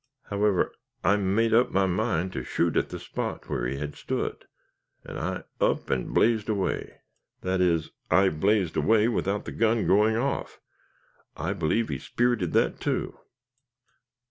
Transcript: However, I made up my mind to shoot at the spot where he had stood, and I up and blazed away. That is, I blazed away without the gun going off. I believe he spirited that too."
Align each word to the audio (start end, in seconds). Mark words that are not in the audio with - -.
However, 0.31 0.73
I 1.03 1.15
made 1.17 1.53
up 1.53 1.69
my 1.69 1.85
mind 1.85 2.33
to 2.33 2.43
shoot 2.43 2.75
at 2.75 2.89
the 2.89 2.97
spot 2.97 3.47
where 3.47 3.67
he 3.67 3.77
had 3.77 3.93
stood, 3.95 4.45
and 5.03 5.19
I 5.19 5.43
up 5.63 5.91
and 5.91 6.11
blazed 6.11 6.49
away. 6.49 7.01
That 7.41 7.61
is, 7.61 7.91
I 8.09 8.29
blazed 8.29 8.75
away 8.75 9.09
without 9.09 9.45
the 9.45 9.51
gun 9.51 9.85
going 9.85 10.15
off. 10.17 10.59
I 11.37 11.53
believe 11.53 11.89
he 11.89 11.99
spirited 11.99 12.51
that 12.53 12.79
too." 12.79 13.15